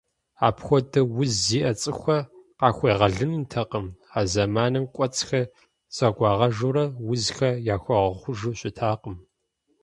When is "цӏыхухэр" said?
1.79-2.23